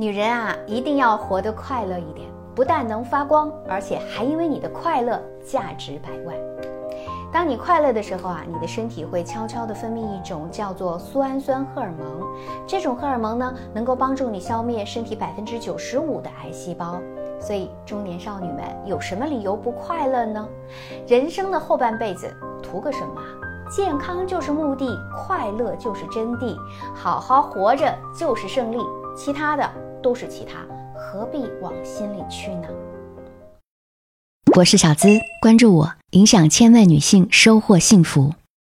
[0.00, 6.36] 女人啊，一定要活得快乐一点，不但能发光，而且还因为你的快乐价值百万。
[7.32, 12.24] 当你快乐的时候啊，你的身体会悄悄地分泌一种叫做苏氨酸荷尔蒙，
[12.64, 17.00] 这种荷尔蒙呢，能够帮助你消灭身体百分之九十五的癌细胞。
[17.40, 20.48] 所以，中年少女们有什么理由不快乐呢？
[21.08, 23.20] 人生的后半辈子图个什么？
[23.68, 26.56] 健康就是目的，快乐就是真谛，
[26.94, 28.78] 好好活着就是胜利，
[29.16, 29.68] 其他的
[30.02, 32.68] 都是其他，何必往心里去呢？
[34.56, 35.08] 我是小资，
[35.42, 38.32] 关注我，影响千万女性，收获幸福。